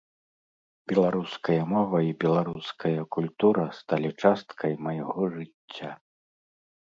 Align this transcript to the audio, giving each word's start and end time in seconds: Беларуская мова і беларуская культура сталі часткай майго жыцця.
Беларуская 0.91 1.57
мова 1.73 1.99
і 2.09 2.15
беларуская 2.23 2.99
культура 3.17 3.65
сталі 3.79 4.09
часткай 4.23 4.73
майго 4.87 5.21
жыцця. 5.37 5.91